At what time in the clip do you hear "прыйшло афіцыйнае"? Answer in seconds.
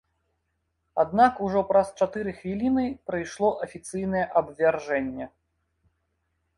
3.13-4.25